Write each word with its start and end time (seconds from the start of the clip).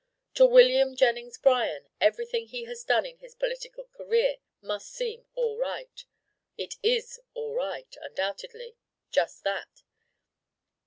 To 0.33 0.47
William 0.47 0.95
Jennings 0.95 1.37
Bryan 1.37 1.87
everything 1.99 2.47
he 2.47 2.63
has 2.63 2.83
done 2.83 3.05
in 3.05 3.17
his 3.19 3.35
political 3.35 3.83
career 3.85 4.37
must 4.59 4.89
seem 4.89 5.27
all 5.35 5.59
right. 5.59 6.03
It 6.57 6.77
is 6.81 7.21
all 7.35 7.53
right, 7.53 7.95
undoubtedly. 8.01 8.77
Just 9.11 9.43
that. 9.43 9.83